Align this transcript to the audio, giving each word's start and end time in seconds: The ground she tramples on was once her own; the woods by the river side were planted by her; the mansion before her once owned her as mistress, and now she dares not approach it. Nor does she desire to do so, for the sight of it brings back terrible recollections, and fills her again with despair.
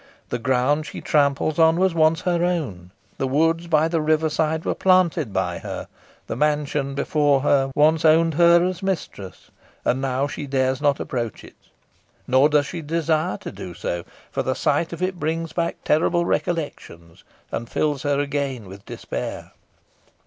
The 0.29 0.39
ground 0.39 0.87
she 0.87 0.99
tramples 0.99 1.59
on 1.59 1.79
was 1.79 1.93
once 1.93 2.21
her 2.21 2.43
own; 2.43 2.89
the 3.19 3.27
woods 3.27 3.67
by 3.67 3.87
the 3.87 4.01
river 4.01 4.29
side 4.29 4.65
were 4.65 4.73
planted 4.73 5.31
by 5.31 5.59
her; 5.59 5.87
the 6.25 6.35
mansion 6.35 6.95
before 6.95 7.41
her 7.41 7.69
once 7.75 8.03
owned 8.03 8.33
her 8.33 8.65
as 8.65 8.81
mistress, 8.81 9.51
and 9.85 10.01
now 10.01 10.25
she 10.25 10.47
dares 10.47 10.81
not 10.81 10.99
approach 10.99 11.43
it. 11.43 11.69
Nor 12.25 12.49
does 12.49 12.65
she 12.65 12.81
desire 12.81 13.37
to 13.37 13.51
do 13.51 13.75
so, 13.75 14.03
for 14.31 14.41
the 14.41 14.55
sight 14.55 14.91
of 14.91 15.03
it 15.03 15.19
brings 15.19 15.53
back 15.53 15.75
terrible 15.83 16.25
recollections, 16.25 17.23
and 17.51 17.69
fills 17.69 18.01
her 18.01 18.19
again 18.19 18.65
with 18.67 18.83
despair. 18.87 19.51